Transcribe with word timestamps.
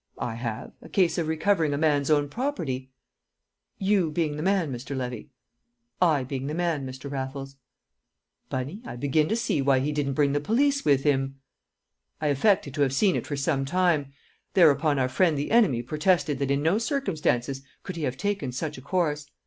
"I 0.17 0.33
have 0.33 0.71
a 0.81 0.89
case 0.89 1.19
of 1.19 1.27
recovering 1.27 1.75
a 1.75 1.77
man's 1.77 2.09
own 2.09 2.27
property." 2.27 2.89
"You 3.77 4.09
being 4.09 4.35
the 4.35 4.41
man, 4.41 4.73
Mr. 4.73 4.97
Levy?" 4.97 5.29
"I 6.01 6.23
being 6.23 6.47
the 6.47 6.55
man, 6.55 6.87
Mr. 6.87 7.07
Raffles." 7.11 7.55
"Bunny, 8.49 8.81
I 8.83 8.95
begin 8.95 9.29
to 9.29 9.35
see 9.35 9.61
why 9.61 9.77
he 9.77 9.91
didn't 9.91 10.13
bring 10.13 10.33
the 10.33 10.39
police 10.39 10.83
with 10.83 11.03
him!" 11.03 11.39
I 12.19 12.29
affected 12.29 12.73
to 12.73 12.81
have 12.81 12.93
seen 12.95 13.15
it 13.15 13.27
for 13.27 13.37
some 13.37 13.63
time; 13.63 14.11
thereupon 14.55 14.97
our 14.97 15.07
friend 15.07 15.37
the 15.37 15.51
enemy 15.51 15.83
protested 15.83 16.39
that 16.39 16.49
in 16.49 16.63
no 16.63 16.79
circumstances 16.79 17.61
could 17.83 17.95
he 17.95 18.01
have 18.01 18.17
taken 18.17 18.51
such 18.51 18.79
a 18.79 18.81
course. 18.81 19.27